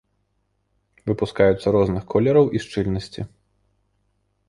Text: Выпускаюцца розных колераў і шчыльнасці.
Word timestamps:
Выпускаюцца 1.11 1.67
розных 1.77 2.03
колераў 2.17 2.45
і 2.57 2.65
шчыльнасці. 2.67 3.21